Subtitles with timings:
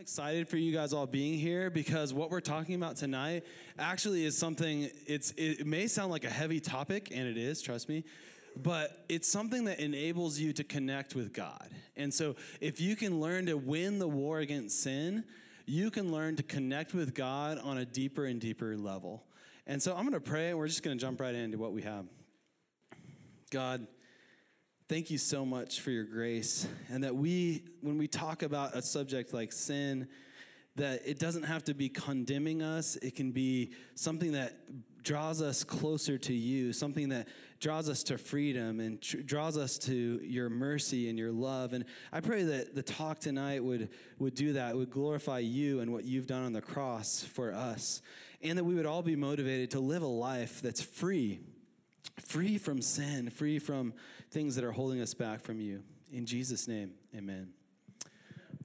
[0.00, 3.44] excited for you guys all being here because what we're talking about tonight
[3.78, 7.86] actually is something it's it may sound like a heavy topic and it is trust
[7.86, 8.02] me
[8.56, 11.68] but it's something that enables you to connect with god.
[11.98, 15.22] And so if you can learn to win the war against sin
[15.66, 19.24] you can learn to connect with god on a deeper and deeper level.
[19.66, 21.72] And so i'm going to pray and we're just going to jump right into what
[21.72, 22.06] we have.
[23.50, 23.86] God
[24.90, 28.82] thank you so much for your grace and that we when we talk about a
[28.82, 30.08] subject like sin
[30.74, 32.96] that it doesn't have to be condemning us.
[32.96, 34.56] It can be something that
[35.04, 37.28] draws us closer to you something that
[37.60, 41.72] draws us to freedom and tr- draws us to your mercy and your love.
[41.72, 45.92] And i pray that the talk tonight would would do that would glorify you and
[45.92, 48.02] what you've done on the cross for us.
[48.42, 51.38] And that we would all be motivated to live a life that's free
[52.20, 53.94] free from sin, free from
[54.30, 55.82] things that are holding us back from you.
[56.12, 57.52] In Jesus' name, amen.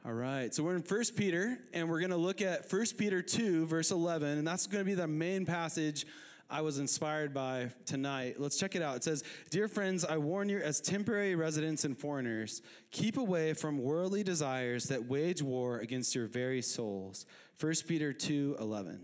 [0.06, 3.24] All right, so we're in 1 Peter, and we're going to look at 1 Peter
[3.24, 6.06] 2, verse 11, and that's going to be the main passage
[6.48, 8.36] I was inspired by tonight.
[8.40, 8.98] Let's check it out.
[8.98, 13.80] It says, Dear friends, I warn you as temporary residents and foreigners, keep away from
[13.80, 17.26] worldly desires that wage war against your very souls.
[17.60, 19.00] 1 Peter 2, 11.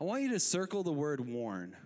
[0.00, 1.76] I want you to circle the word warn.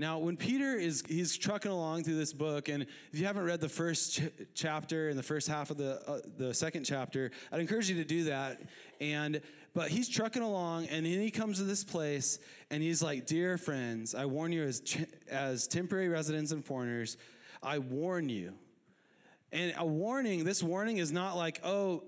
[0.00, 3.60] Now, when Peter is he's trucking along through this book, and if you haven't read
[3.60, 4.22] the first ch-
[4.54, 8.04] chapter and the first half of the uh, the second chapter, I'd encourage you to
[8.04, 8.62] do that.
[9.02, 9.42] And
[9.74, 12.38] but he's trucking along, and then he comes to this place,
[12.70, 17.18] and he's like, "Dear friends, I warn you as ch- as temporary residents and foreigners,
[17.62, 18.54] I warn you."
[19.52, 22.04] And a warning, this warning is not like, "Oh,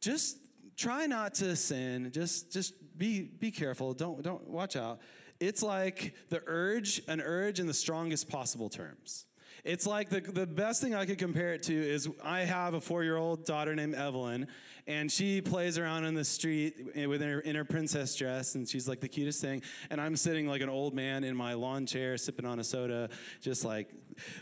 [0.00, 0.38] just
[0.74, 2.12] try not to sin.
[2.12, 3.92] Just just be be careful.
[3.92, 5.00] Don't don't watch out.
[5.40, 9.26] It's like the urge, an urge in the strongest possible terms.
[9.66, 12.80] It's like the, the best thing I could compare it to is I have a
[12.80, 14.46] four year old daughter named Evelyn,
[14.86, 18.86] and she plays around in the street with her, in her princess dress, and she's
[18.86, 19.62] like the cutest thing.
[19.90, 23.08] And I'm sitting like an old man in my lawn chair sipping on a soda,
[23.40, 23.90] just like.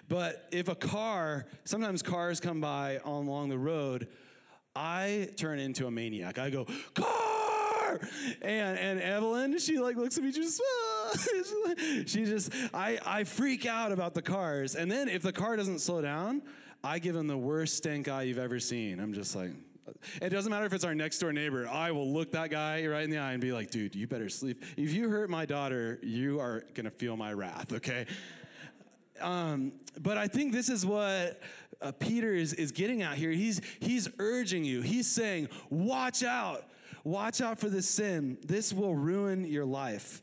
[0.09, 4.09] But if a car, sometimes cars come by along the road,
[4.77, 6.39] I turn into a maniac.
[6.39, 7.99] I go, car!
[8.43, 10.94] And, and Evelyn, she like looks at me just, ah.
[12.07, 14.75] she just, I, I freak out about the cars.
[14.75, 16.43] And then if the car doesn't slow down,
[16.83, 19.01] I give him the worst stank eye you've ever seen.
[19.01, 19.53] I'm just like,
[20.21, 21.69] it doesn't matter if it's our next door neighbor.
[21.69, 24.29] I will look that guy right in the eye and be like, dude, you better
[24.29, 24.63] sleep.
[24.77, 28.07] If you hurt my daughter, you are going to feel my wrath, okay?
[29.21, 31.41] Um, but I think this is what
[31.81, 33.31] uh, Peter is, is getting at here.
[33.31, 36.65] He's, he's urging you, he's saying, Watch out,
[37.05, 38.39] watch out for this sin.
[38.45, 40.23] This will ruin your life.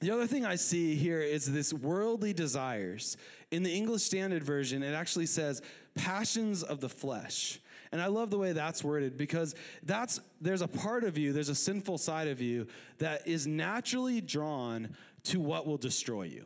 [0.00, 3.16] The other thing I see here is this worldly desires.
[3.50, 5.62] In the English Standard Version, it actually says
[5.94, 7.60] passions of the flesh.
[7.92, 11.48] And I love the way that's worded because that's there's a part of you, there's
[11.48, 12.66] a sinful side of you
[12.98, 16.44] that is naturally drawn to what will destroy you.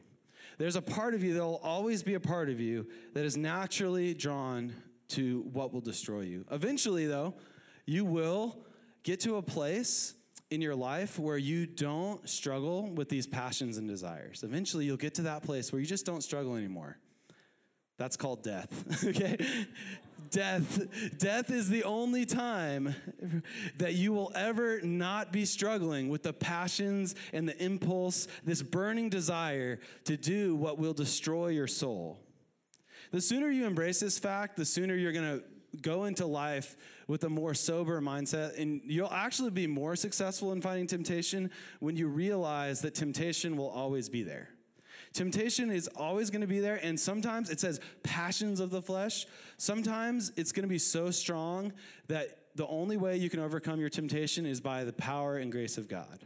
[0.58, 4.12] There's a part of you, that'll always be a part of you that is naturally
[4.12, 4.74] drawn
[5.08, 6.44] to what will destroy you.
[6.50, 7.34] Eventually, though,
[7.86, 8.58] you will
[9.02, 10.14] get to a place
[10.50, 14.42] in your life where you don't struggle with these passions and desires.
[14.42, 16.98] Eventually, you'll get to that place where you just don't struggle anymore.
[17.98, 19.36] That's called death, okay?
[20.30, 21.18] Death.
[21.18, 22.94] Death is the only time
[23.78, 29.08] that you will ever not be struggling with the passions and the impulse, this burning
[29.08, 32.20] desire to do what will destroy your soul.
[33.10, 35.44] The sooner you embrace this fact, the sooner you're going to
[35.82, 40.60] go into life with a more sober mindset, and you'll actually be more successful in
[40.60, 44.48] fighting temptation when you realize that temptation will always be there.
[45.12, 49.26] Temptation is always going to be there, and sometimes it says passions of the flesh.
[49.56, 51.72] Sometimes it's going to be so strong
[52.08, 55.78] that the only way you can overcome your temptation is by the power and grace
[55.78, 56.20] of God.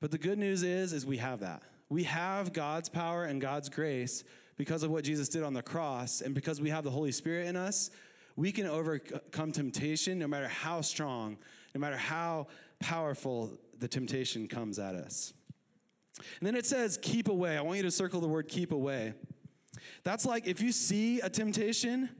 [0.00, 1.62] But the good news is, is we have that.
[1.88, 4.22] We have God's power and God's grace
[4.56, 7.46] because of what Jesus did on the cross, and because we have the Holy Spirit
[7.46, 7.90] in us,
[8.38, 11.36] we can overcome temptation no matter how strong,
[11.74, 12.46] no matter how
[12.78, 15.32] powerful the temptation comes at us.
[16.38, 17.58] And then it says, keep away.
[17.58, 19.14] I want you to circle the word keep away.
[20.04, 22.10] That's like if you see a temptation,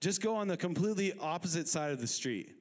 [0.00, 2.54] just go on the completely opposite side of the street.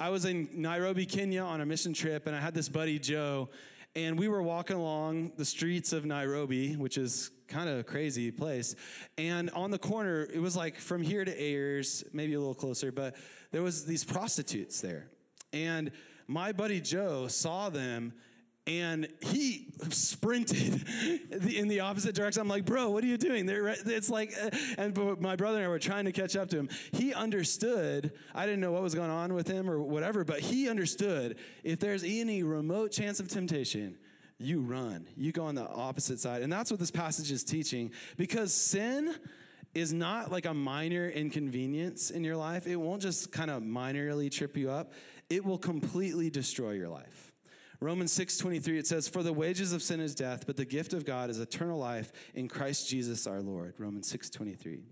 [0.00, 3.50] I was in Nairobi, Kenya on a mission trip, and I had this buddy, Joe,
[3.96, 8.30] and we were walking along the streets of Nairobi, which is kind of a crazy
[8.30, 8.76] place.
[9.16, 12.92] And on the corner, it was like from here to Ayers, maybe a little closer,
[12.92, 13.16] but
[13.52, 15.08] there was these prostitutes there.
[15.54, 15.92] And
[16.26, 18.12] my buddy Joe saw them
[18.66, 20.84] and he sprinted
[21.30, 22.40] in the opposite direction.
[22.40, 23.48] I'm like, bro, what are you doing?
[23.48, 26.68] It's like, uh, and my brother and I were trying to catch up to him.
[26.92, 28.12] He understood.
[28.34, 31.78] I didn't know what was going on with him or whatever, but he understood if
[31.78, 33.96] there's any remote chance of temptation,
[34.38, 35.06] you run.
[35.16, 36.42] You go on the opposite side.
[36.42, 39.14] And that's what this passage is teaching because sin
[39.74, 42.66] is not like a minor inconvenience in your life.
[42.66, 44.92] It won't just kind of minorly trip you up,
[45.30, 47.25] it will completely destroy your life.
[47.80, 51.04] Romans 6:23 it says for the wages of sin is death but the gift of
[51.04, 53.74] God is eternal life in Christ Jesus our Lord.
[53.78, 54.82] Romans 6:23.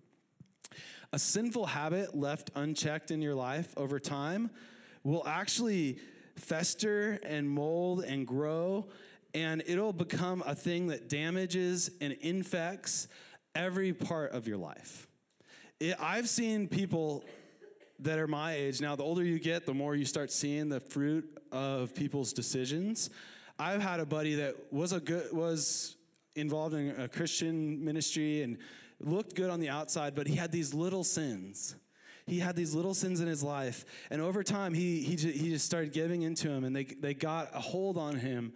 [1.12, 4.50] A sinful habit left unchecked in your life over time
[5.02, 5.98] will actually
[6.36, 8.88] fester and mold and grow
[9.34, 13.08] and it'll become a thing that damages and infects
[13.54, 15.08] every part of your life.
[15.80, 17.24] It, I've seen people
[18.00, 20.80] that are my age now, the older you get, the more you start seeing the
[20.80, 23.10] fruit of people's decisions.
[23.58, 25.96] I've had a buddy that was a good was
[26.34, 28.58] involved in a Christian ministry and
[29.00, 31.76] looked good on the outside, but he had these little sins.
[32.26, 35.66] He had these little sins in his life, and over time, he he he just
[35.66, 38.52] started giving into them, and they they got a hold on him,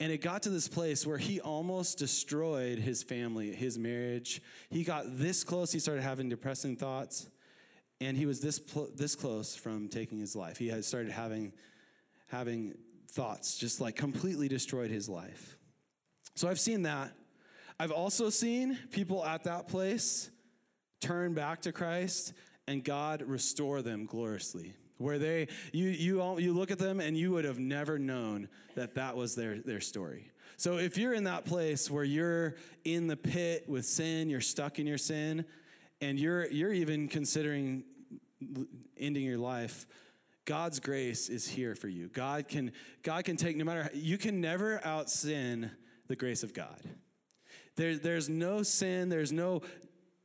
[0.00, 4.42] and it got to this place where he almost destroyed his family, his marriage.
[4.68, 7.28] He got this close, he started having depressing thoughts,
[8.00, 10.58] and he was this, pl- this close from taking his life.
[10.58, 11.52] He had started having,
[12.34, 12.74] having
[13.10, 15.56] thoughts, just like completely destroyed his life.
[16.34, 17.12] So I've seen that.
[17.78, 20.30] I've also seen people at that place
[21.00, 22.32] turn back to Christ
[22.66, 27.16] and God restore them gloriously where they you you all, you look at them and
[27.16, 31.24] you would have never known that that was their their story so if you're in
[31.24, 32.54] that place where you're
[32.84, 35.44] in the pit with sin you're stuck in your sin
[36.00, 37.82] and you're you're even considering
[38.96, 39.84] ending your life
[40.44, 44.40] god's grace is here for you god can god can take no matter you can
[44.40, 45.70] never out sin
[46.08, 46.80] the grace of god
[47.76, 49.62] there, there's no sin there's no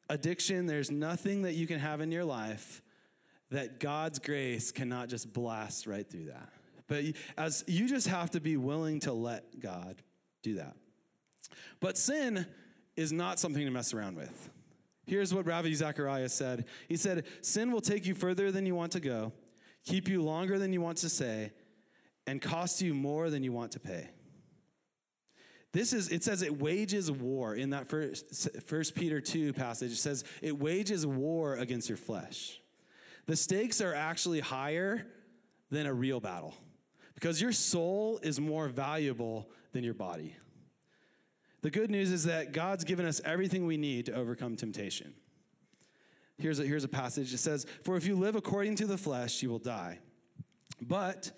[0.09, 2.81] addiction there's nothing that you can have in your life
[3.51, 6.49] that God's grace cannot just blast right through that.
[6.87, 7.03] But
[7.37, 10.01] as you just have to be willing to let God
[10.43, 10.75] do that.
[11.79, 12.45] But sin
[12.95, 14.49] is not something to mess around with.
[15.05, 16.65] Here's what Ravi Zacharias said.
[16.87, 19.33] He said, Sin will take you further than you want to go,
[19.85, 21.51] keep you longer than you want to say,
[22.27, 24.09] and cost you more than you want to pay.
[25.71, 29.91] This is, it says it wages war in that first, first Peter 2 passage.
[29.91, 32.59] It says it wages war against your flesh.
[33.27, 35.05] The stakes are actually higher
[35.69, 36.55] than a real battle
[37.13, 40.35] because your soul is more valuable than your body.
[41.61, 45.13] The good news is that God's given us everything we need to overcome temptation.
[46.39, 47.33] Here's a, here's a passage.
[47.33, 49.99] It says, For if you live according to the flesh, you will die.
[50.81, 51.31] But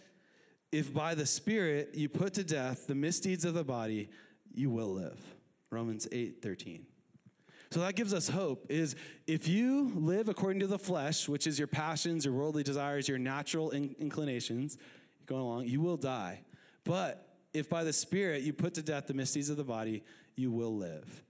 [0.71, 4.09] if by the Spirit you put to death the misdeeds of the body,
[4.53, 5.19] you will live.
[5.71, 6.85] Romans 8 13.
[7.71, 8.95] So that gives us hope is
[9.27, 13.17] if you live according to the flesh, which is your passions, your worldly desires, your
[13.17, 14.77] natural in- inclinations,
[15.25, 16.41] going along, you will die.
[16.83, 20.03] But if by the Spirit you put to death the misdeeds of the body,
[20.35, 21.23] you will live.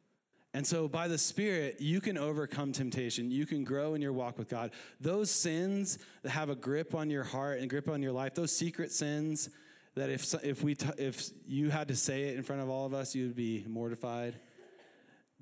[0.54, 3.32] And so by the Spirit, you can overcome temptation.
[3.32, 4.72] You can grow in your walk with God.
[5.00, 8.52] Those sins that have a grip on your heart and grip on your life, those
[8.52, 9.50] secret sins
[9.96, 12.86] that if, if, we t- if you had to say it in front of all
[12.86, 14.36] of us, you would be mortified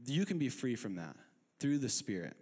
[0.06, 1.16] you can be free from that
[1.60, 2.36] through the Spirit.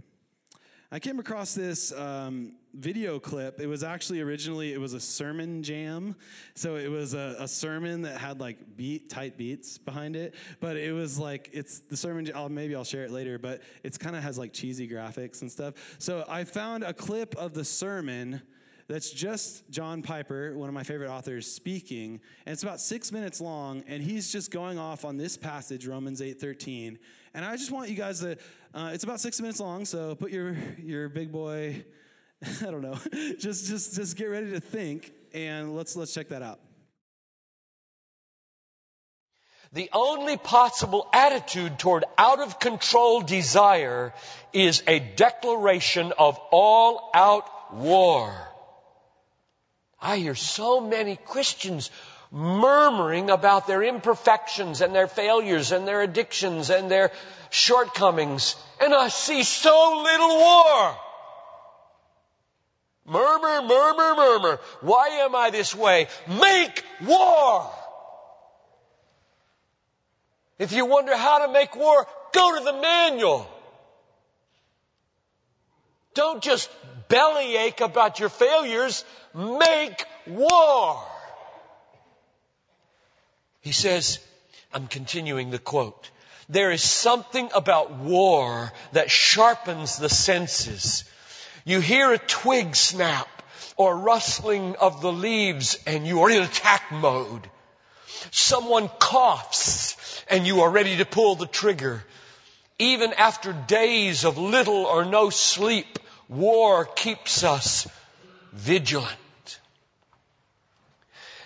[0.90, 3.60] I came across this um, video clip.
[3.60, 6.16] It was actually originally it was a sermon jam,
[6.56, 10.34] so it was a, a, sermon that had like beat tight beats behind it.
[10.62, 12.32] But it was like it's the sermon.
[12.34, 13.38] I'll, maybe I'll share it later.
[13.38, 15.74] But it's kind of has like cheesy graphics and stuff.
[16.00, 18.42] So I found a clip of the sermon
[18.88, 23.42] that's just John Piper, one of my favorite authors, speaking, and it's about six minutes
[23.42, 26.98] long, and he's just going off on this passage, Romans eight thirteen,
[27.38, 28.36] and I just want you guys to,
[28.74, 31.86] uh, it's about six minutes long, so put your, your big boy,
[32.62, 32.98] I don't know,
[33.38, 36.60] just, just, just get ready to think, and let's, let's check that out.
[39.72, 44.16] The only possible attitude toward out of control desire
[44.52, 48.34] is a declaration of all out war.
[50.02, 51.92] I hear so many Christians
[52.32, 57.12] murmuring about their imperfections and their failures and their addictions and their
[57.50, 58.56] shortcomings.
[58.82, 60.98] And I see so little war.
[63.06, 64.60] Murmur, murmur, murmur.
[64.82, 66.08] Why am I this way?
[66.28, 67.72] Make war!
[70.60, 73.48] If you wonder how to make war, go to the manual.
[76.16, 76.70] Don't just
[77.08, 79.06] bellyache about your failures.
[79.34, 81.02] Make war.
[83.62, 84.20] He says,
[84.74, 86.10] I'm continuing the quote.
[86.50, 91.04] There is something about war that sharpens the senses.
[91.66, 93.28] You hear a twig snap
[93.76, 97.50] or rustling of the leaves and you are in attack mode.
[98.32, 102.04] Someone coughs and you are ready to pull the trigger.
[102.80, 106.00] Even after days of little or no sleep,
[106.30, 107.88] war keeps us
[108.54, 109.18] vigilant.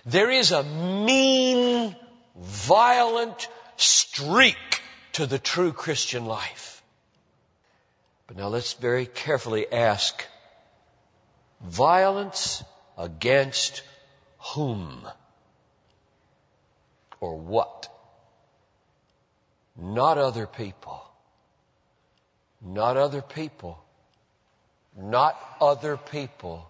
[0.05, 1.95] There is a mean,
[2.35, 4.81] violent streak
[5.13, 6.81] to the true Christian life.
[8.27, 10.25] But now let's very carefully ask,
[11.61, 12.63] violence
[12.97, 13.83] against
[14.39, 15.07] whom?
[17.19, 17.89] Or what?
[19.77, 21.03] Not other people.
[22.61, 23.83] Not other people.
[24.97, 26.69] Not other people.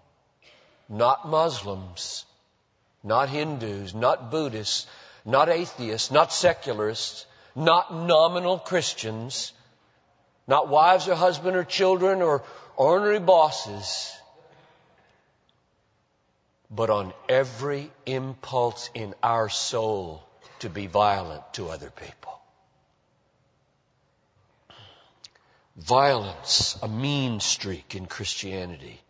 [0.88, 2.26] Not Muslims.
[3.02, 3.94] Not Hindus.
[3.94, 4.86] Not Buddhists.
[5.24, 6.10] Not atheists.
[6.10, 7.26] Not secularists.
[7.54, 9.52] Not nominal Christians.
[10.46, 12.42] Not wives or husband or children or
[12.76, 14.12] ornery bosses.
[16.70, 20.24] But on every impulse in our soul
[20.60, 22.22] to be violent to other people.
[25.76, 29.00] violence, a mean streak in Christianity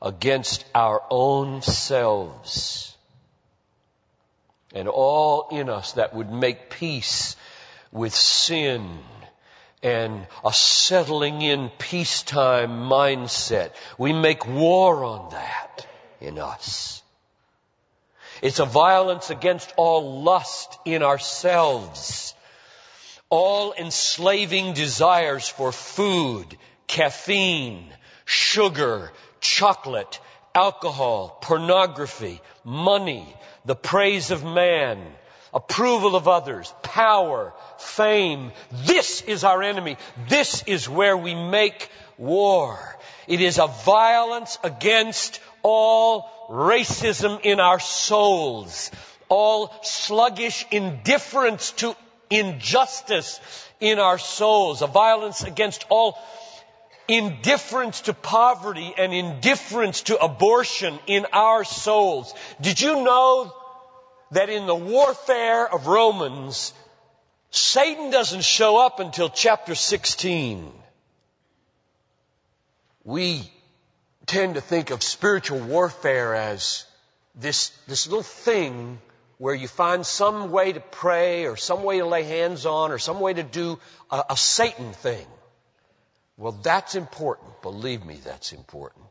[0.00, 2.96] against our own selves
[4.74, 7.36] and all in us that would make peace
[7.92, 8.98] with sin
[9.82, 13.72] and a settling in peacetime mindset.
[13.96, 15.86] We make war on that
[16.20, 17.02] in us.
[18.42, 22.34] It's a violence against all lust in ourselves
[23.30, 26.46] all enslaving desires for food,
[26.86, 27.92] caffeine,
[28.24, 30.20] sugar, chocolate,
[30.58, 33.24] alcohol, pornography, money,
[33.64, 34.98] the praise of man,
[35.54, 38.50] approval of others, power, fame.
[38.72, 39.96] This is our enemy.
[40.28, 42.76] This is where we make war.
[43.28, 48.90] It is a violence against all racism in our souls,
[49.28, 51.94] all sluggish indifference to
[52.30, 53.40] injustice
[53.78, 56.18] in our souls, a violence against all
[57.08, 62.34] indifference to poverty and indifference to abortion in our souls.
[62.60, 63.54] Did you know
[64.32, 66.74] that in the warfare of Romans,
[67.50, 70.70] Satan doesn't show up until chapter 16?
[73.04, 73.50] We
[74.26, 76.84] tend to think of spiritual warfare as
[77.34, 78.98] this, this little thing
[79.38, 82.98] where you find some way to pray or some way to lay hands on or
[82.98, 83.78] some way to do
[84.10, 85.26] a, a Satan thing.
[86.38, 87.62] Well, that's important.
[87.62, 89.04] Believe me, that's important.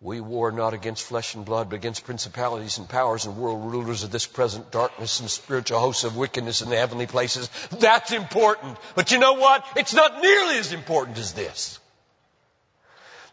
[0.00, 4.04] We war not against flesh and blood, but against principalities and powers and world rulers
[4.04, 7.50] of this present darkness and spiritual hosts of wickedness in the heavenly places.
[7.78, 8.78] That's important.
[8.94, 9.66] But you know what?
[9.76, 11.78] It's not nearly as important as this.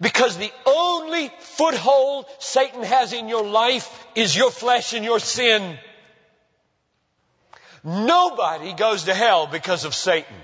[0.01, 5.77] Because the only foothold Satan has in your life is your flesh and your sin.
[7.83, 10.35] Nobody goes to hell because of Satan.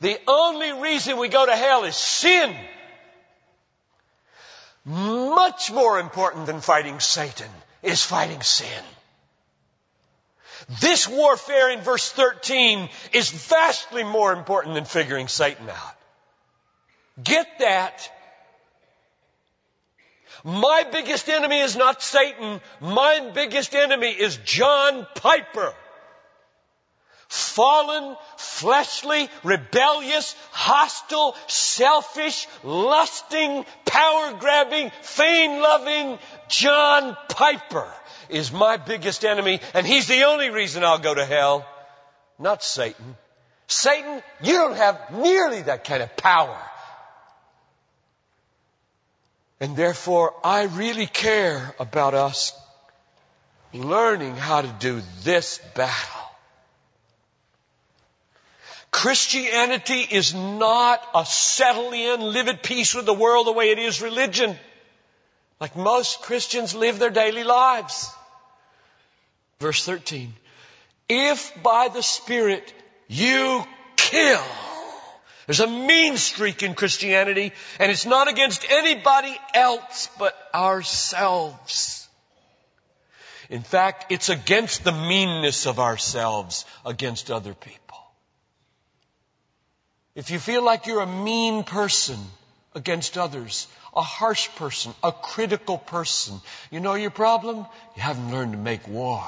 [0.00, 2.54] The only reason we go to hell is sin.
[4.84, 7.50] Much more important than fighting Satan
[7.82, 8.84] is fighting sin.
[10.80, 15.96] This warfare in verse 13 is vastly more important than figuring Satan out.
[17.22, 18.10] Get that.
[20.44, 22.60] My biggest enemy is not Satan.
[22.80, 25.74] My biggest enemy is John Piper.
[27.28, 36.18] Fallen, fleshly, rebellious, hostile, selfish, lusting, power grabbing, fame loving
[36.48, 37.90] John Piper
[38.28, 41.66] is my biggest enemy, and he's the only reason I'll go to hell,
[42.38, 43.16] not Satan.
[43.66, 46.60] Satan, you don't have nearly that kind of power.
[49.58, 52.52] And therefore, I really care about us
[53.72, 56.25] learning how to do this battle.
[58.96, 63.78] Christianity is not a settle in, live at peace with the world the way it
[63.78, 64.56] is religion.
[65.60, 68.10] Like most Christians live their daily lives.
[69.60, 70.32] Verse 13.
[71.10, 72.72] If by the Spirit
[73.06, 73.64] you
[73.96, 74.42] kill
[75.46, 82.08] there's a mean streak in Christianity, and it's not against anybody else but ourselves.
[83.48, 87.85] In fact, it's against the meanness of ourselves against other people.
[90.16, 92.18] If you feel like you're a mean person
[92.74, 97.58] against others, a harsh person, a critical person, you know your problem?
[97.58, 99.22] You haven't learned to make war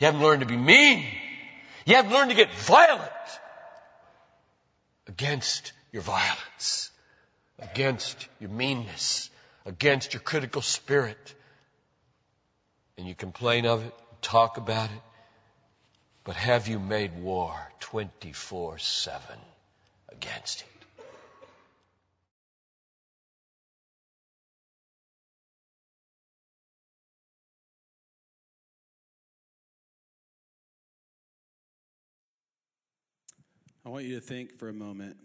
[0.00, 1.06] You haven't learned to be mean.
[1.86, 3.10] You haven't learned to get violent
[5.06, 6.90] against your violence,
[7.60, 9.30] against your meanness,
[9.64, 11.34] against your critical spirit.
[12.98, 15.11] And you complain of it, talk about it.
[16.24, 19.22] But have you made war 24 7
[20.10, 20.66] against it?
[33.84, 35.16] I want you to think for a moment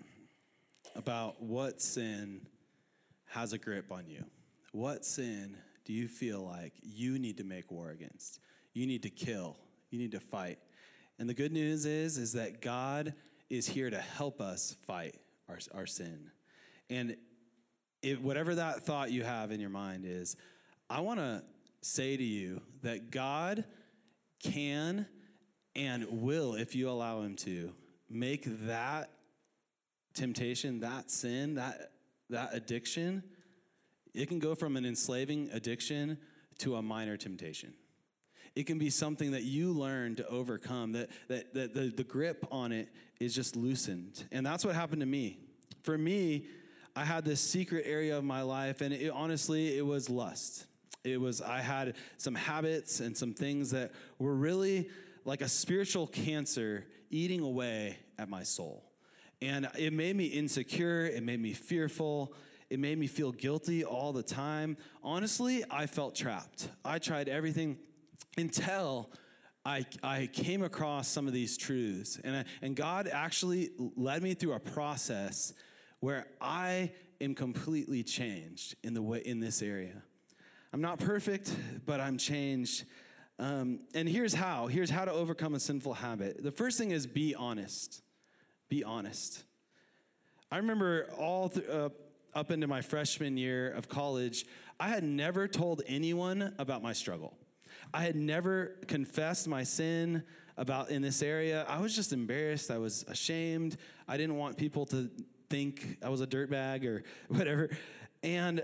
[0.96, 2.42] about what sin
[3.28, 4.26] has a grip on you.
[4.72, 8.40] What sin do you feel like you need to make war against?
[8.74, 9.58] You need to kill.
[9.92, 10.58] You need to fight.
[11.20, 13.14] And the good news is is that God
[13.50, 15.16] is here to help us fight
[15.50, 16.32] our, our sin.
[16.90, 17.18] And
[18.02, 20.36] it, whatever that thought you have in your mind is,
[20.90, 21.44] I want to
[21.82, 23.66] say to you that God
[24.44, 25.08] can
[25.76, 27.72] and will, if you allow Him to,
[28.10, 29.12] make that
[30.14, 31.92] temptation, that sin, that,
[32.30, 33.24] that addiction,
[34.14, 36.18] it can go from an enslaving addiction
[36.60, 37.74] to a minor temptation.
[38.58, 42.44] It can be something that you learn to overcome, that, that, that the, the grip
[42.50, 44.26] on it is just loosened.
[44.32, 45.38] And that's what happened to me.
[45.84, 46.48] For me,
[46.96, 50.66] I had this secret area of my life, and it, honestly, it was lust.
[51.04, 54.90] It was, I had some habits and some things that were really
[55.24, 58.84] like a spiritual cancer eating away at my soul.
[59.40, 62.34] And it made me insecure, it made me fearful,
[62.72, 64.78] it made me feel guilty all the time.
[65.04, 66.70] Honestly, I felt trapped.
[66.84, 67.78] I tried everything
[68.38, 69.12] until
[69.66, 72.20] I, I came across some of these truths.
[72.24, 75.54] And, I, and God actually led me through a process
[76.00, 80.02] where I am completely changed in, the way, in this area.
[80.72, 82.86] I'm not perfect, but I'm changed.
[83.40, 86.44] Um, and here's how here's how to overcome a sinful habit.
[86.44, 88.02] The first thing is be honest.
[88.70, 89.44] Be honest.
[90.52, 91.90] I remember all th- uh,
[92.34, 94.46] up into my freshman year of college,
[94.80, 97.38] I had never told anyone about my struggle.
[97.94, 100.24] I had never confessed my sin
[100.58, 101.66] about in this area.
[101.68, 102.72] I was just embarrassed.
[102.72, 103.78] I was ashamed.
[104.08, 105.10] I didn't want people to
[105.50, 107.70] think I was a dirtbag or whatever.
[108.24, 108.64] And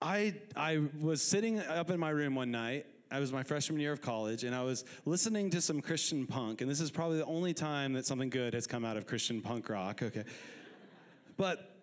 [0.00, 2.86] I I was sitting up in my room one night.
[3.10, 6.60] I was my freshman year of college, and I was listening to some Christian punk.
[6.60, 9.40] And this is probably the only time that something good has come out of Christian
[9.40, 10.02] punk rock.
[10.02, 10.24] Okay,
[11.36, 11.76] but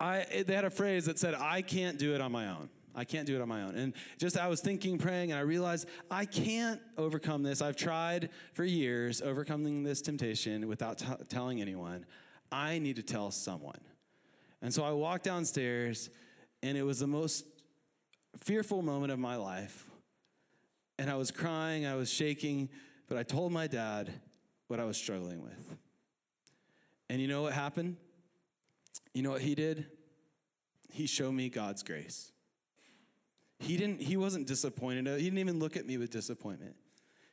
[0.00, 3.04] I they had a phrase that said, "I can't do it on my own." I
[3.04, 3.76] can't do it on my own.
[3.76, 7.60] And just I was thinking, praying, and I realized I can't overcome this.
[7.60, 12.06] I've tried for years overcoming this temptation without t- telling anyone.
[12.50, 13.80] I need to tell someone.
[14.62, 16.08] And so I walked downstairs,
[16.62, 17.44] and it was the most
[18.38, 19.84] fearful moment of my life.
[20.98, 22.70] And I was crying, I was shaking,
[23.08, 24.10] but I told my dad
[24.68, 25.76] what I was struggling with.
[27.10, 27.96] And you know what happened?
[29.12, 29.86] You know what he did?
[30.90, 32.32] He showed me God's grace.
[33.58, 35.06] He didn't he wasn't disappointed.
[35.18, 36.76] He didn't even look at me with disappointment.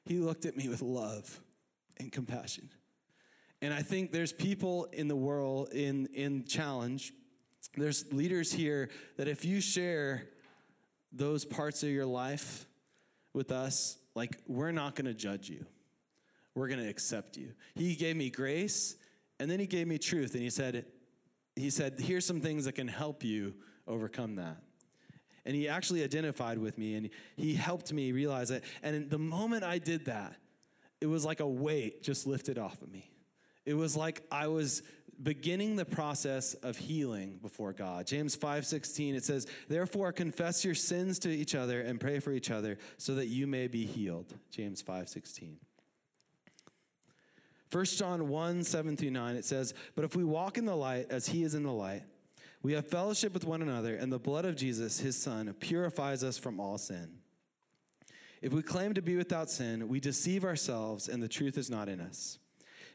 [0.05, 1.39] He looked at me with love
[1.97, 2.69] and compassion.
[3.61, 7.13] And I think there's people in the world in in challenge
[7.75, 10.27] there's leaders here that if you share
[11.11, 12.65] those parts of your life
[13.33, 15.65] with us, like we're not going to judge you.
[16.55, 17.53] We're going to accept you.
[17.75, 18.95] He gave me grace
[19.39, 20.85] and then he gave me truth and he said
[21.55, 23.55] he said here's some things that can help you
[23.87, 24.57] overcome that.
[25.45, 28.63] And he actually identified with me and he helped me realize it.
[28.81, 30.35] And the moment I did that,
[31.01, 33.11] it was like a weight just lifted off of me.
[33.65, 34.83] It was like I was
[35.21, 38.07] beginning the process of healing before God.
[38.07, 42.49] James 5:16 it says, "Therefore confess your sins to each other and pray for each
[42.49, 45.59] other so that you may be healed." James 5:16.
[47.73, 51.07] 1 John 1, 7 through 9, it says, But if we walk in the light
[51.09, 52.03] as he is in the light,
[52.63, 56.37] we have fellowship with one another, and the blood of Jesus, his Son, purifies us
[56.37, 57.19] from all sin.
[58.41, 61.89] If we claim to be without sin, we deceive ourselves, and the truth is not
[61.89, 62.39] in us.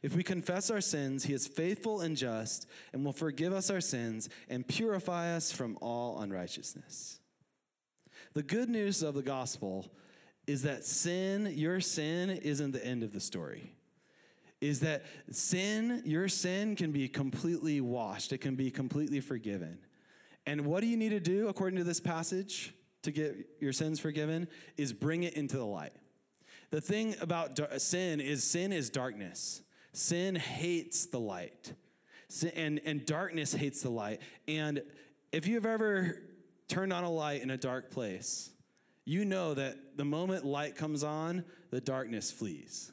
[0.03, 3.81] If we confess our sins, he is faithful and just, and will forgive us our
[3.81, 7.21] sins and purify us from all unrighteousness.
[8.35, 9.91] The good news of the gospel
[10.47, 13.73] is that sin, your sin, isn't the end of the story
[14.61, 19.79] is that sin, your sin can be completely washed, it can be completely forgiven.
[20.47, 24.01] And what do you need to do, according to this passage, to get your sins
[24.01, 24.49] forgiven?
[24.77, 25.93] Is bring it into the light.
[26.71, 29.63] The thing about sin is sin is darkness.
[29.93, 31.73] Sin hates the light.
[32.29, 34.21] Sin, and, and darkness hates the light.
[34.47, 34.83] And
[35.33, 36.17] if you've ever
[36.69, 38.51] turned on a light in a dark place,
[39.05, 42.93] you know that the moment light comes on, the darkness flees.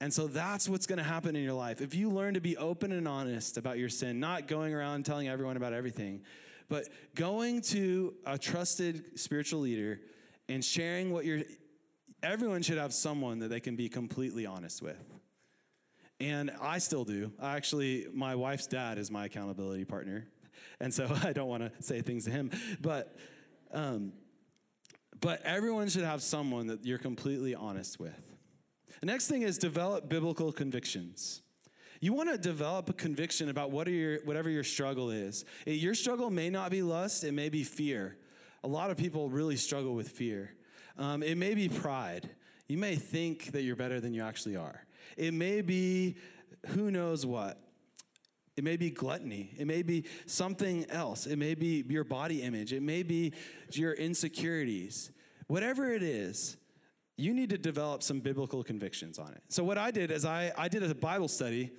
[0.00, 1.80] And so that's what's going to happen in your life.
[1.80, 5.28] If you learn to be open and honest about your sin, not going around telling
[5.28, 6.22] everyone about everything,
[6.68, 10.00] but going to a trusted spiritual leader
[10.48, 11.42] and sharing what you're,
[12.22, 15.02] everyone should have someone that they can be completely honest with.
[16.20, 17.32] And I still do.
[17.40, 20.26] I actually, my wife's dad is my accountability partner.
[20.80, 22.50] And so I don't want to say things to him.
[22.80, 23.16] But,
[23.72, 24.12] um,
[25.20, 28.35] but everyone should have someone that you're completely honest with.
[29.00, 31.42] The next thing is develop biblical convictions.
[32.00, 35.44] You want to develop a conviction about what your, whatever your struggle is.
[35.66, 38.16] Your struggle may not be lust, it may be fear.
[38.64, 40.52] A lot of people really struggle with fear.
[40.98, 42.28] Um, it may be pride.
[42.68, 44.84] You may think that you're better than you actually are.
[45.16, 46.16] It may be
[46.68, 47.60] who knows what.
[48.56, 49.54] It may be gluttony.
[49.58, 51.26] It may be something else.
[51.26, 52.72] It may be your body image.
[52.72, 53.34] It may be
[53.72, 55.10] your insecurities.
[55.46, 56.56] Whatever it is,
[57.16, 59.42] you need to develop some biblical convictions on it.
[59.48, 61.70] So, what I did is I, I did a Bible study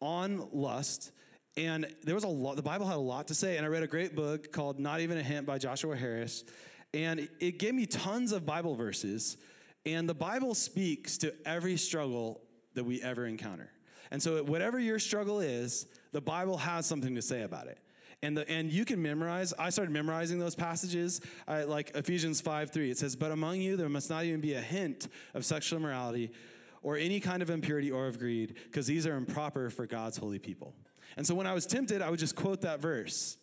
[0.00, 1.10] on lust,
[1.56, 3.56] and there was a lot, the Bible had a lot to say.
[3.56, 6.44] And I read a great book called Not Even a Hint by Joshua Harris,
[6.92, 9.36] and it gave me tons of Bible verses.
[9.86, 12.40] And the Bible speaks to every struggle
[12.72, 13.70] that we ever encounter.
[14.10, 17.78] And so, whatever your struggle is, the Bible has something to say about it.
[18.22, 19.52] And, the, and you can memorize.
[19.58, 22.90] I started memorizing those passages, I, like Ephesians 5 3.
[22.90, 26.30] It says, But among you there must not even be a hint of sexual immorality
[26.82, 30.38] or any kind of impurity or of greed, because these are improper for God's holy
[30.38, 30.74] people.
[31.16, 33.38] And so when I was tempted, I would just quote that verse.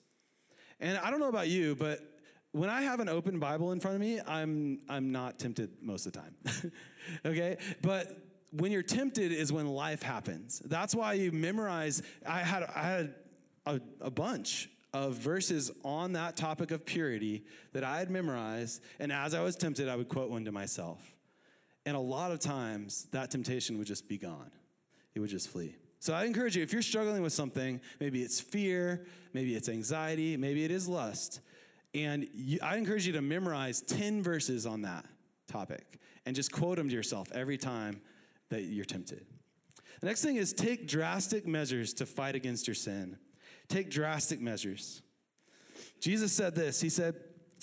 [0.79, 1.99] And I don't know about you, but
[2.51, 6.05] when I have an open Bible in front of me, I'm, I'm not tempted most
[6.05, 6.71] of the time.
[7.25, 7.57] okay?
[7.81, 8.17] But
[8.51, 10.61] when you're tempted is when life happens.
[10.65, 12.03] That's why you memorize.
[12.25, 13.15] I had, I had
[13.65, 18.81] a, a bunch of verses on that topic of purity that I had memorized.
[18.99, 20.99] And as I was tempted, I would quote one to myself.
[21.85, 24.51] And a lot of times, that temptation would just be gone,
[25.15, 25.75] it would just flee.
[25.99, 30.35] So I encourage you, if you're struggling with something, maybe it's fear, maybe it's anxiety,
[30.35, 31.41] maybe it is lust,
[31.93, 35.05] and you, I encourage you to memorize 10 verses on that
[35.47, 38.01] topic and just quote them to yourself every time
[38.49, 39.25] that you're tempted.
[39.99, 43.17] The next thing is take drastic measures to fight against your sin.
[43.71, 45.01] Take drastic measures.
[46.01, 47.15] Jesus said this He said,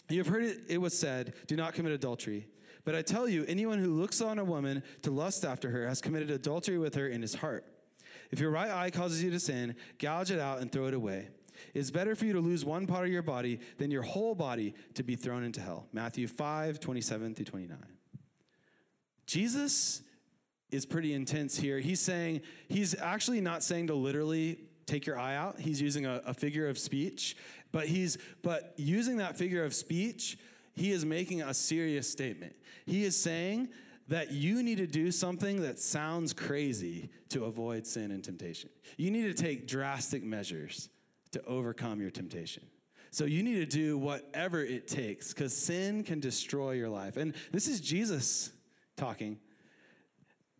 [0.09, 2.49] You have heard it, it was said, do not commit adultery.
[2.87, 6.01] But I tell you, anyone who looks on a woman to lust after her has
[6.01, 7.67] committed adultery with her in his heart.
[8.31, 11.29] If your right eye causes you to sin, gouge it out and throw it away.
[11.75, 14.75] It's better for you to lose one part of your body than your whole body
[14.95, 15.89] to be thrown into hell.
[15.93, 17.77] Matthew 5, 27 through 29.
[19.27, 20.01] Jesus
[20.71, 21.81] is pretty intense here.
[21.81, 25.61] He's saying, he's actually not saying to literally take your eye out.
[25.61, 27.37] He's using a, a figure of speech,
[27.73, 30.39] but he's but using that figure of speech
[30.79, 32.55] he is making a serious statement.
[32.87, 33.69] He is saying
[34.07, 38.71] that you need to do something that sounds crazy to avoid sin and temptation.
[38.97, 40.89] You need to take drastic measures
[41.33, 42.65] to overcome your temptation.
[43.11, 47.17] So you need to do whatever it takes because sin can destroy your life.
[47.17, 48.53] And this is Jesus
[48.97, 49.39] talking.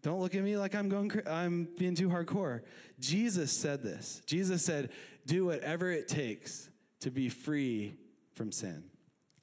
[0.09, 2.63] Don't look at me like I'm going I'm being too hardcore.
[2.99, 4.23] Jesus said this.
[4.25, 4.89] Jesus said,
[5.27, 7.95] "Do whatever it takes to be free
[8.33, 8.85] from sin."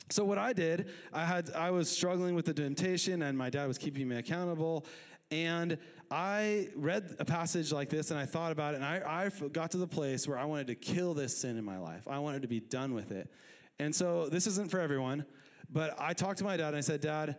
[0.10, 3.68] So what I did, I had I was struggling with the temptation and my dad
[3.68, 4.88] was keeping me accountable
[5.30, 5.78] and
[6.10, 9.70] I read a passage like this and I thought about it and I, I got
[9.70, 12.08] to the place where I wanted to kill this sin in my life.
[12.08, 13.30] I wanted to be done with it.
[13.78, 15.28] And so this isn't for everyone,
[15.72, 17.38] but I talked to my dad and I said, "Dad,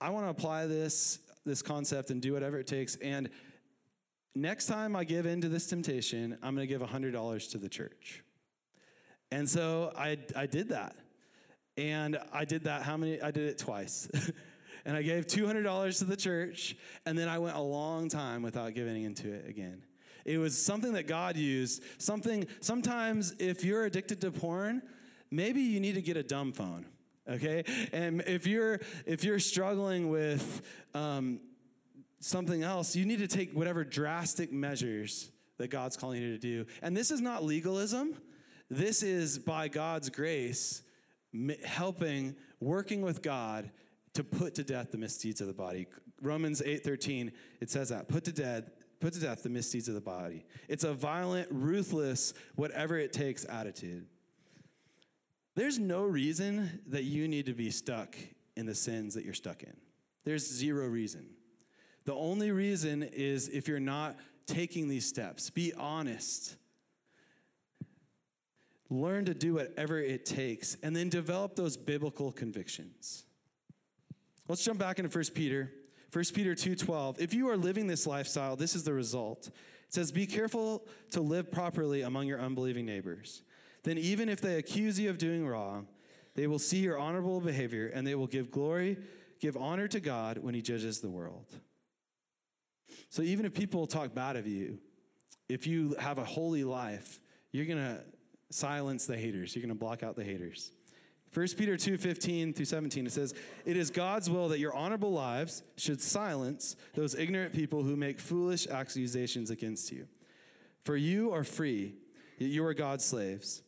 [0.00, 3.30] I want to apply this this concept and do whatever it takes and
[4.34, 7.68] next time I give in to this temptation, I'm going to give $100 to the
[7.68, 8.22] church."
[9.30, 10.94] And so I I did that.
[11.78, 13.20] And I did that how many?
[13.20, 14.08] I did it twice.
[14.84, 18.74] and I gave $200 to the church, and then I went a long time without
[18.74, 19.82] giving into it again.
[20.24, 21.82] It was something that God used.
[21.98, 24.82] Something, sometimes if you're addicted to porn,
[25.30, 26.86] maybe you need to get a dumb phone
[27.28, 30.62] okay and if you're if you're struggling with
[30.94, 31.40] um,
[32.20, 36.64] something else you need to take whatever drastic measures that god's calling you to do
[36.82, 38.14] and this is not legalism
[38.70, 40.82] this is by god's grace
[41.64, 43.70] helping, working with God
[44.14, 45.86] to put to death the misdeeds of the body.
[46.22, 50.00] Romans 8:13, it says that, put to death put to death the misdeeds of the
[50.00, 50.46] body.
[50.68, 54.06] It's a violent, ruthless, whatever it takes attitude.
[55.56, 58.16] There's no reason that you need to be stuck
[58.56, 59.76] in the sins that you're stuck in.
[60.24, 61.26] There's zero reason.
[62.04, 64.16] The only reason is if you're not
[64.46, 65.50] taking these steps.
[65.50, 66.56] Be honest.
[68.88, 73.24] Learn to do whatever it takes, and then develop those biblical convictions.
[74.48, 75.72] Let's jump back into 1 Peter.
[76.12, 77.20] 1 Peter 2:12.
[77.20, 79.48] If you are living this lifestyle, this is the result.
[79.48, 83.42] It says, "Be careful to live properly among your unbelieving neighbors.
[83.86, 85.86] Then even if they accuse you of doing wrong,
[86.34, 88.98] they will see your honorable behavior and they will give glory,
[89.38, 91.46] give honor to God when he judges the world."
[93.10, 94.80] So even if people talk bad of you,
[95.48, 97.20] if you have a holy life,
[97.52, 98.02] you're going to
[98.50, 99.54] silence the haters.
[99.54, 100.72] You're going to block out the haters.
[101.32, 105.12] 1 Peter 2 15 through 17, it says, It is God's will that your honorable
[105.12, 110.08] lives should silence those ignorant people who make foolish accusations against you.
[110.82, 111.94] For you are free,
[112.38, 113.62] yet you are God's slaves.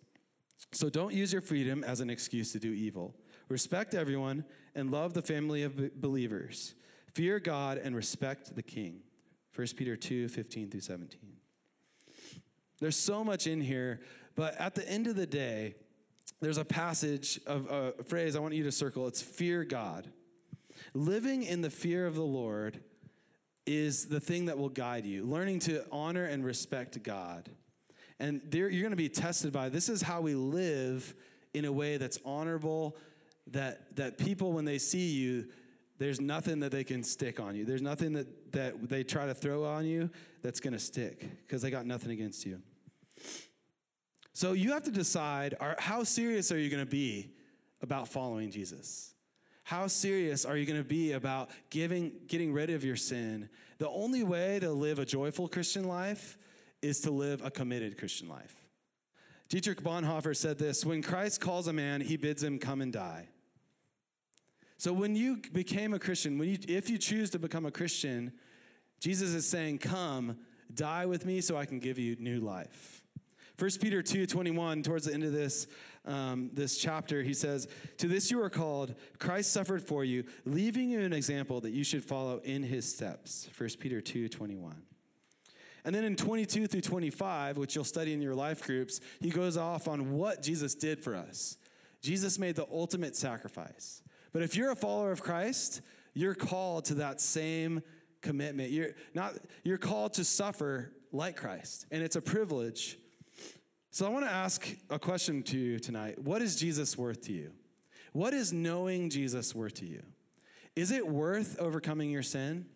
[0.72, 3.14] So don't use your freedom as an excuse to do evil.
[3.48, 4.44] Respect everyone
[4.74, 6.74] and love the family of believers.
[7.14, 9.00] Fear God and respect the king.
[9.54, 11.20] 1 Peter 2 15 through 17.
[12.80, 14.00] There's so much in here,
[14.36, 15.74] but at the end of the day,
[16.40, 19.08] there's a passage of a phrase I want you to circle.
[19.08, 20.08] It's fear God.
[20.94, 22.80] Living in the fear of the Lord
[23.66, 25.24] is the thing that will guide you.
[25.24, 27.50] Learning to honor and respect God.
[28.20, 31.14] And you're going to be tested by this is how we live
[31.54, 32.96] in a way that's honorable,
[33.48, 35.46] that, that people, when they see you,
[35.98, 37.64] there's nothing that they can stick on you.
[37.64, 40.10] There's nothing that, that they try to throw on you
[40.42, 42.60] that's going to stick because they got nothing against you.
[44.32, 47.30] So you have to decide are, how serious are you going to be
[47.82, 49.12] about following Jesus?
[49.64, 53.48] How serious are you going to be about giving, getting rid of your sin?
[53.78, 56.38] The only way to live a joyful Christian life
[56.82, 58.54] is to live a committed Christian life.
[59.48, 63.28] Dietrich Bonhoeffer said this When Christ calls a man, he bids him come and die.
[64.76, 68.32] So when you became a Christian, when you, if you choose to become a Christian,
[69.00, 70.38] Jesus is saying, Come,
[70.72, 73.02] die with me so I can give you new life.
[73.58, 75.66] 1 Peter 2 21, towards the end of this,
[76.04, 77.66] um, this chapter, he says,
[77.98, 81.82] To this you are called, Christ suffered for you, leaving you an example that you
[81.82, 83.48] should follow in his steps.
[83.56, 84.82] 1 Peter 2 21.
[85.88, 89.56] And then in 22 through 25, which you'll study in your life groups, he goes
[89.56, 91.56] off on what Jesus did for us.
[92.02, 94.02] Jesus made the ultimate sacrifice.
[94.34, 95.80] But if you're a follower of Christ,
[96.12, 97.80] you're called to that same
[98.20, 98.70] commitment.
[98.70, 99.32] You're not
[99.64, 102.98] you're called to suffer like Christ, and it's a privilege.
[103.90, 106.18] So I want to ask a question to you tonight.
[106.18, 107.52] What is Jesus worth to you?
[108.12, 110.02] What is knowing Jesus worth to you?
[110.76, 112.66] Is it worth overcoming your sin?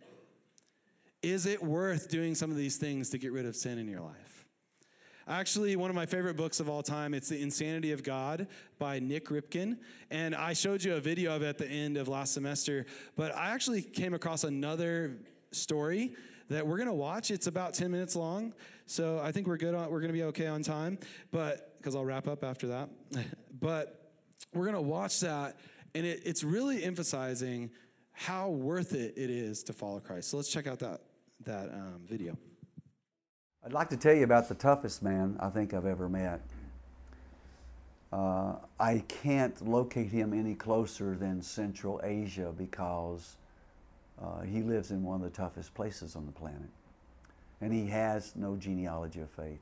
[1.23, 4.01] Is it worth doing some of these things to get rid of sin in your
[4.01, 4.45] life?
[5.29, 8.49] Actually, one of my favorite books of all time, it's The Insanity of God
[8.81, 9.79] by Nik Ripken.
[10.11, 13.35] And I showed you a video of it at the end of last semester, but
[13.37, 15.17] I actually came across another
[15.53, 16.15] story
[16.49, 17.31] that we're going to watch.
[17.31, 18.53] It's about 10 minutes long.
[18.87, 20.99] So I think we're good on, we're going to be okay on time,
[21.31, 22.91] but because I'll wrap up after that.
[23.61, 24.11] but
[24.53, 25.57] we're going to watch that
[25.95, 27.71] and it, it's really emphasizing
[28.13, 30.31] how worth it it is to follow Christ.
[30.31, 31.01] So let's check out that
[31.45, 32.37] that um, video.
[33.65, 36.41] I'd like to tell you about the toughest man I think I've ever met.
[38.13, 43.37] Uh, I can't locate him any closer than Central Asia because
[44.23, 46.69] uh, he lives in one of the toughest places on the planet.
[47.61, 49.61] And he has no genealogy of faith.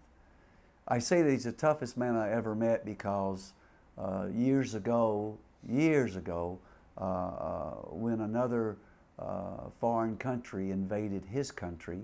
[0.88, 3.52] I say that he's the toughest man I ever met because
[3.96, 5.38] uh, years ago,
[5.68, 6.58] years ago,
[6.98, 8.76] uh, uh, when another
[9.20, 12.00] uh, foreign country invaded his country,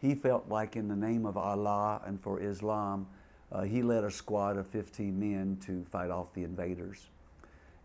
[0.00, 3.06] he felt like in the name of Allah and for Islam,
[3.50, 7.08] uh, he led a squad of 15 men to fight off the invaders.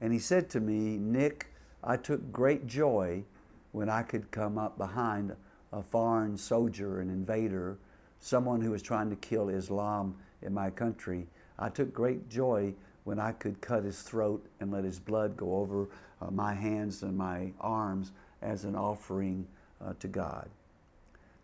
[0.02, 1.48] And he said to me, Nick,
[1.84, 3.24] I took great joy
[3.72, 5.36] when I could come up behind
[5.72, 7.78] a foreign soldier, an invader,
[8.20, 11.28] someone who was trying to kill Islam in my country.
[11.58, 12.74] I took great joy
[13.04, 15.90] when I could cut his throat and let his blood go over
[16.22, 18.12] uh, my hands and my arms
[18.44, 19.48] as an offering
[19.84, 20.50] uh, to God.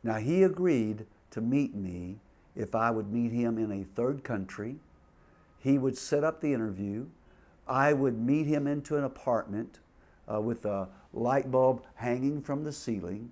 [0.04, 2.18] Now, he agreed to meet me
[2.56, 4.76] if I would meet him in a third country.
[5.60, 7.08] He would set up the interview.
[7.68, 9.80] I would meet him into an apartment
[10.32, 13.32] uh, with a light bulb hanging from the ceiling.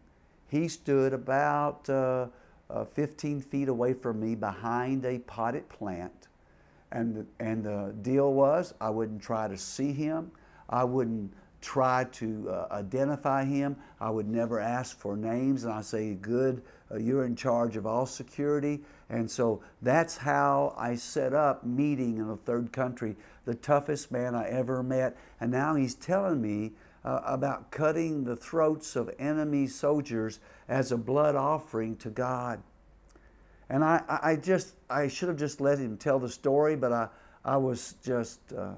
[0.49, 2.27] He stood about uh,
[2.69, 6.27] uh, 15 feet away from me behind a potted plant.
[6.91, 10.32] And, and the deal was I wouldn't try to see him.
[10.69, 11.34] I wouldn't
[11.67, 13.75] try to uh, identify him.
[13.99, 17.86] I would never ask for names, and I say, Good, uh, you're in charge of
[17.86, 18.80] all security.
[19.10, 24.34] And so that's how I set up meeting in a third country, the toughest man
[24.34, 25.17] I ever met.
[25.41, 26.71] And now he's telling me
[27.03, 32.62] uh, about cutting the throats of enemy soldiers as a blood offering to God.
[33.69, 37.10] And I, I just, I should have just let him tell the story, but I,
[37.43, 38.75] I was just uh,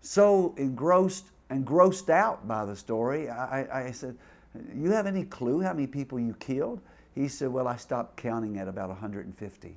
[0.00, 3.28] so engrossed and grossed out by the story.
[3.28, 4.16] I, I said,
[4.74, 6.80] You have any clue how many people you killed?
[7.14, 9.76] He said, Well, I stopped counting at about 150.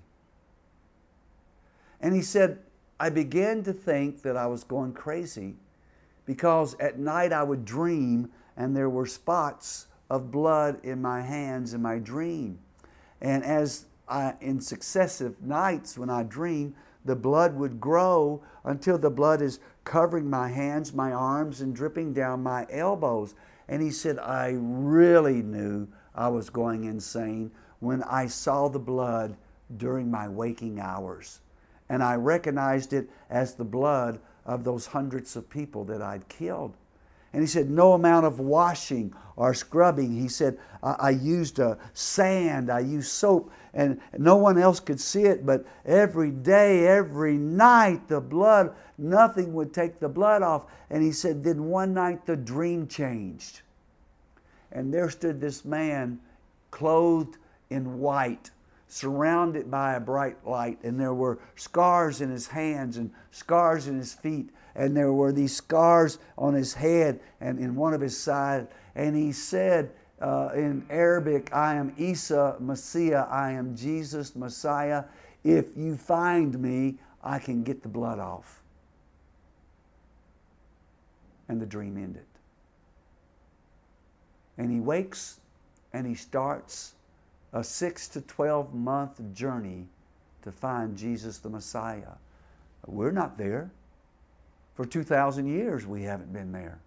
[2.00, 2.60] And he said,
[3.00, 5.56] I began to think that I was going crazy
[6.26, 11.74] because at night I would dream and there were spots of blood in my hands
[11.74, 12.60] in my dream.
[13.20, 19.10] And as I, in successive nights when I dream, the blood would grow until the
[19.10, 23.36] blood is covering my hands, my arms, and dripping down my elbows.
[23.68, 29.36] And he said, I really knew I was going insane when I saw the blood
[29.76, 31.40] during my waking hours.
[31.90, 36.76] And I recognized it as the blood of those hundreds of people that I'd killed.
[37.34, 40.16] And he said, no amount of washing or scrubbing.
[40.16, 45.00] He said, I, I used uh, sand, I used soap, and no one else could
[45.00, 50.66] see it, but every day, every night, the blood, nothing would take the blood off.
[50.92, 53.62] And he said, then one night the dream changed.
[54.72, 56.20] And there stood this man
[56.70, 57.38] clothed
[57.72, 58.52] in white,
[58.88, 63.98] surrounded by a bright light, and there were scars in his hands and scars in
[63.98, 68.18] his feet and there were these scars on his head and in one of his
[68.18, 68.68] side.
[68.96, 75.06] And he said uh, in Arabic, I am Isa Messiah, I am Jesus Messiah.
[75.44, 78.62] If you find me, I can get the blood off.
[81.48, 82.26] And the dream ended.
[84.58, 85.40] And he wakes
[85.92, 86.94] and he starts
[87.54, 89.88] a six to 12 month journey
[90.42, 92.18] to find Jesus the Messiah.
[92.86, 93.72] We're not there.
[94.76, 96.80] For 2,000 years, we haven't been there.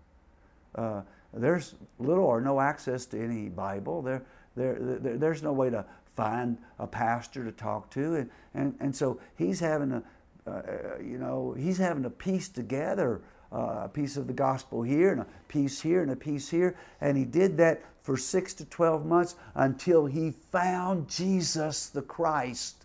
[0.75, 1.03] Uh,
[1.33, 4.03] there's little or no access to any Bible.
[4.03, 4.23] There,
[4.57, 5.85] there, there, there's no way to
[6.17, 8.17] find a pastor to talk to.
[8.17, 10.03] And, and, and so he's having a,
[10.51, 10.63] uh,
[11.01, 13.21] you know, he's having to piece together
[13.53, 16.77] uh, a piece of the gospel here and a piece here and a piece here.
[17.01, 22.85] And he did that for six to 12 months until he found Jesus the Christ.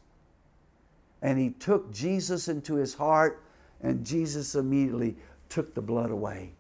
[1.22, 3.44] And he took Jesus into his heart
[3.84, 5.16] and Jesus immediately
[5.48, 6.54] took the blood away.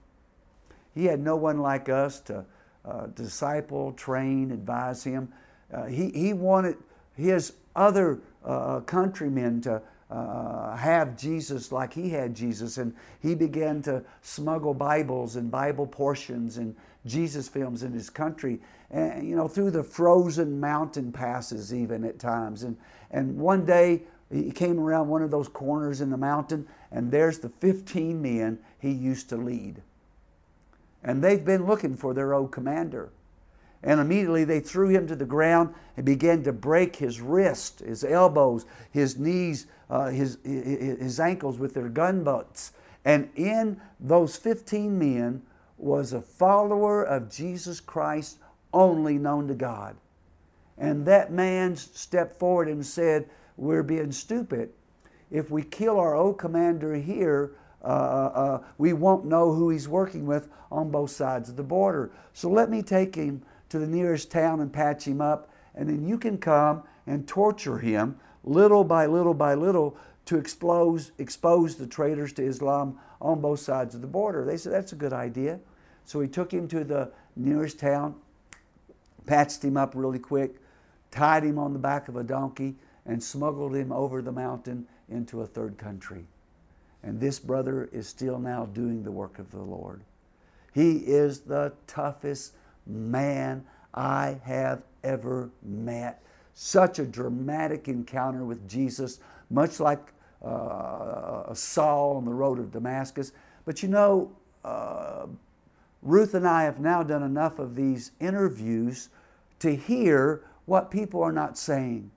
[0.94, 2.46] He had no one like us to
[2.86, 5.34] uh, disciple, train, advise him.
[5.74, 6.78] Uh, he, he wanted
[7.16, 13.82] his other uh, countrymen to uh, have Jesus like he had Jesus, and he began
[13.84, 18.60] to smuggle Bibles and Bible portions and Jesus films in his country,
[18.90, 22.64] and you know through the frozen mountain passes even at times.
[22.64, 22.78] And
[23.10, 27.40] and one day he came around one of those corners in the mountain, and there's
[27.40, 29.82] the 15 men he used to lead.
[31.04, 33.10] And they've been looking for their old commander.
[33.84, 38.04] And immediately they threw him to the ground and began to break his wrist, his
[38.04, 42.74] elbows, his knees, uh, his, his ankles with their gun butts.
[43.04, 45.42] And in those 15 men
[45.82, 48.38] was a follower of Jesus Christ
[48.74, 49.96] only known to God.
[50.78, 54.72] And that man stepped forward and said, we're being stupid.
[55.30, 59.88] If we kill our old commander here, uh, uh, uh, we won't know who he's
[59.88, 62.12] working with on both sides of the border.
[62.34, 66.08] So let me take him to the nearest town and patch him up, and then
[66.08, 71.88] you can come and torture him little by little by little to expose, expose the
[71.88, 74.46] traitors to Islam on both sides of the border.
[74.46, 75.60] They said, That's a good idea.
[76.06, 78.16] So he took him to the nearest town,
[79.26, 80.56] patched him up really quick,
[81.10, 85.42] tied him on the back of a donkey, and smuggled him over the mountain into
[85.42, 86.26] a third country.
[87.04, 90.02] And this brother is still now doing the work of the Lord.
[90.74, 92.54] He is the toughest
[92.86, 96.22] man I have ever met.
[96.54, 103.32] Such a dramatic encounter with Jesus, much like uh, Saul on the road of Damascus.
[103.66, 104.32] But you know,
[104.64, 105.28] uh,
[106.02, 109.10] Ruth and I have now done enough of these interviews
[109.60, 112.12] to hear what people are not saying.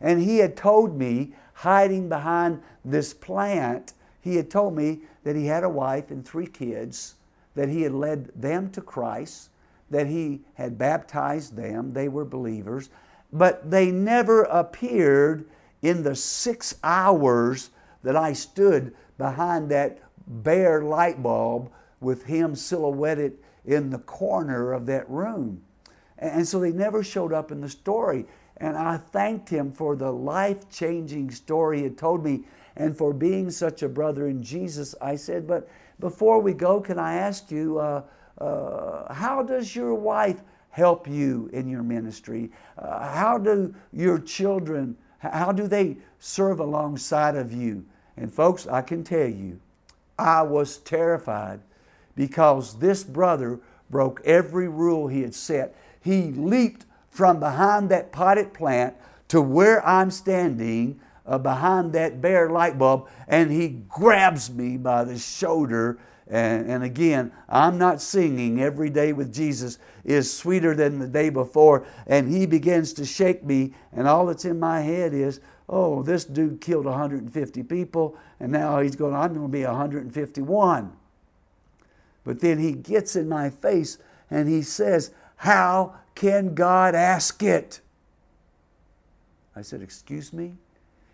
[0.00, 5.46] And he had told me, hiding behind this plant, he had told me that he
[5.46, 7.14] had a wife and three kids,
[7.54, 9.50] that he had led them to Christ,
[9.90, 12.90] that he had baptized them, they were believers,
[13.32, 15.46] but they never appeared
[15.82, 17.70] in the six hours
[18.02, 21.70] that I stood behind that bare light bulb
[22.00, 25.62] with him silhouetted in the corner of that room.
[26.18, 28.26] And so they never showed up in the story.
[28.56, 32.44] And I thanked him for the life changing story he had told me
[32.76, 34.94] and for being such a brother in Jesus.
[35.00, 35.68] I said, But
[36.00, 38.02] before we go, can I ask you, uh,
[38.38, 40.40] uh, how does your wife
[40.70, 42.50] help you in your ministry?
[42.76, 47.84] Uh, how do your children, how do they serve alongside of you?
[48.16, 49.60] And folks, I can tell you,
[50.18, 51.60] I was terrified
[52.18, 55.72] because this brother broke every rule he had set.
[56.00, 58.96] He leaped from behind that potted plant
[59.28, 65.04] to where I'm standing uh, behind that bare light bulb, and he grabs me by
[65.04, 66.00] the shoulder.
[66.26, 71.30] And, and again, I'm not singing every day with Jesus is sweeter than the day
[71.30, 71.86] before.
[72.08, 75.38] And he begins to shake me, and all that's in my head is,
[75.68, 80.96] oh, this dude killed 150 people, and now he's going, I'm going to be 151.
[82.28, 83.96] But then he gets in my face
[84.30, 87.80] and he says, How can God ask it?
[89.56, 90.56] I said, Excuse me?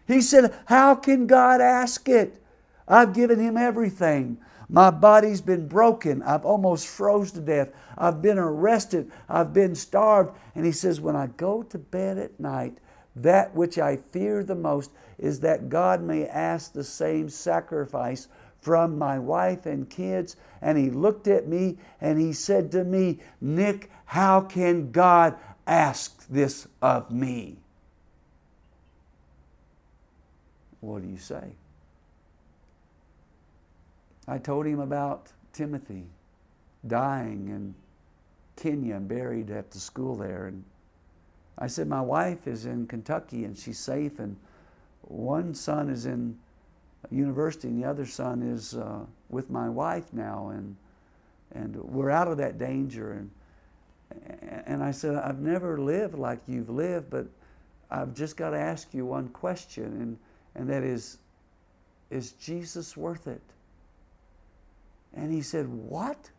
[0.08, 2.42] He said, How can God ask it?
[2.88, 4.38] I've given him everything.
[4.68, 6.20] My body's been broken.
[6.20, 7.70] I've almost froze to death.
[7.96, 9.12] I've been arrested.
[9.28, 10.36] I've been starved.
[10.56, 12.78] And he says, When I go to bed at night,
[13.14, 18.26] that which I fear the most is that God may ask the same sacrifice
[18.64, 20.36] from my wife and kids.
[20.62, 25.36] And he looked at me and he said to me, Nik, how can God
[25.66, 27.58] ask this of me?
[30.80, 31.52] What do you say?
[34.26, 36.06] I told him about Timothy
[36.86, 37.74] dying in
[38.56, 40.46] Kenya and buried at the school there.
[40.46, 40.64] And
[41.58, 44.36] I said, My wife is in Kentucky and she's safe, and
[45.02, 46.38] one son is in
[47.10, 50.76] university and the other son is uh, with my wife now, and,
[51.54, 53.12] and we're out of that danger.
[53.12, 53.30] And,
[54.66, 57.26] and I said, I've never lived like you've lived, but
[57.90, 60.18] I've just got to ask you one question, and,
[60.54, 61.18] and that is,
[62.10, 63.42] is Jesus worth it?
[65.14, 66.30] And he said, What?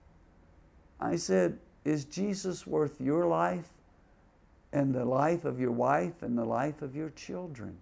[0.99, 3.69] I said, Is Jesus worth your life
[4.73, 7.77] and the life of your wife and the life of your children?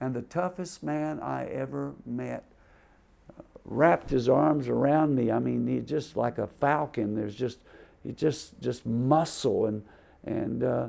[0.00, 2.44] And the toughest man I ever met
[3.30, 5.30] uh, wrapped his arms around me.
[5.30, 7.14] I mean, he just like a falcon.
[7.14, 7.58] There's just,
[8.02, 9.82] he just, just muscle and,
[10.24, 10.88] and, uh,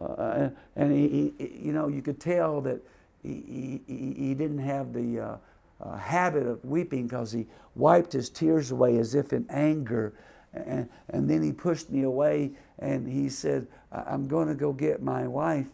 [0.00, 2.80] uh, and he, he, you know, you could tell that
[3.22, 5.36] he, he, he didn't have the, uh,
[5.80, 10.14] uh, habit of weeping because he wiped his tears away as if in anger.
[10.52, 15.02] And, and then he pushed me away and he said, I'm going to go get
[15.02, 15.68] my wife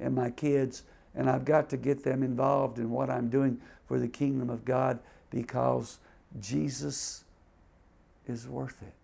[0.00, 0.82] and my kids,
[1.14, 4.64] and I've got to get them involved in what I'm doing for the kingdom of
[4.64, 4.98] God
[5.30, 5.98] because
[6.40, 7.24] Jesus
[8.26, 8.94] is worth it.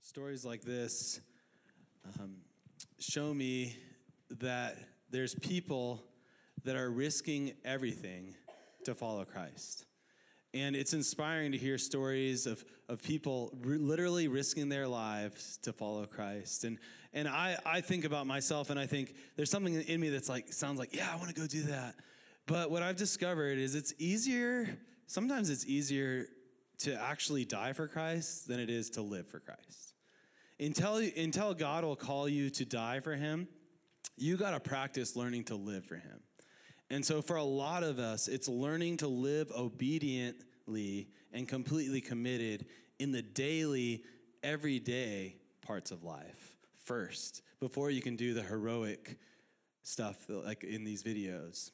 [0.00, 1.20] Stories like this
[2.18, 2.36] um,
[2.98, 3.76] show me
[4.40, 4.76] that
[5.10, 6.02] there's people
[6.64, 8.34] that are risking everything
[8.84, 9.84] to follow Christ.
[10.56, 16.06] And it's inspiring to hear stories of, of people literally risking their lives to follow
[16.06, 16.64] Christ.
[16.64, 16.78] And,
[17.12, 20.52] and I, I think about myself and I think there's something in me that's like,
[20.52, 21.94] sounds like, yeah, I want to go do that.
[22.46, 26.26] But what I've discovered is it's easier, sometimes it's easier
[26.78, 29.94] to actually die for Christ than it is to live for Christ.
[30.58, 33.48] Until, until God will call you to die for Him,
[34.16, 36.20] you got to practice learning to live for Him.
[36.90, 42.66] And so, for a lot of us, it's learning to live obediently and completely committed
[42.98, 44.04] in the daily,
[44.42, 49.18] everyday parts of life first, before you can do the heroic
[49.82, 51.72] stuff like in these videos.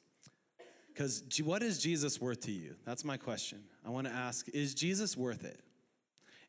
[0.87, 2.75] Because what is Jesus worth to you?
[2.85, 3.63] That's my question.
[3.85, 5.59] I want to ask Is Jesus worth it?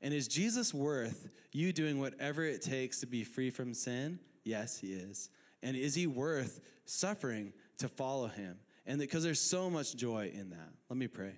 [0.03, 4.19] And is Jesus worth you doing whatever it takes to be free from sin?
[4.45, 5.31] Yes, he is.
[5.62, 8.59] And is he worth suffering to follow him?
[8.87, 10.68] And because there's so much joy in that.
[10.89, 11.33] Let me pray.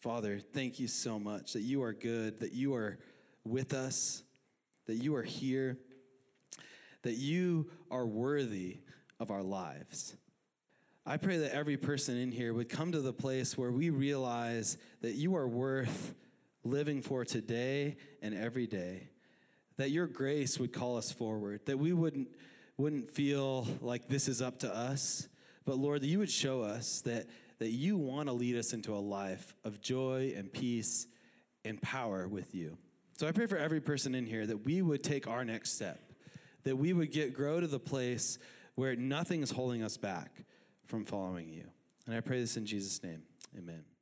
[0.00, 2.98] Father, thank you so much that you are good, that you are
[3.44, 4.22] with us,
[4.86, 5.78] that you are here,
[7.02, 8.78] that you are worthy
[9.18, 10.16] of our lives.
[11.04, 14.76] I pray that every person in here would come to the place where we realize
[15.02, 16.14] that you are worth
[16.64, 19.08] living for today and every day.
[19.76, 22.28] That your grace would call us forward, that we wouldn't,
[22.76, 25.28] wouldn't feel like this is up to us,
[25.64, 27.26] but Lord, that you would show us that,
[27.58, 31.06] that you want to lead us into a life of joy and peace
[31.64, 32.78] and power with you.
[33.18, 36.00] So I pray for every person in here that we would take our next step,
[36.64, 38.38] that we would get grow to the place
[38.74, 40.44] where nothing is holding us back
[40.86, 41.64] from following you.
[42.06, 43.22] And I pray this in Jesus' name.
[43.58, 43.95] Amen.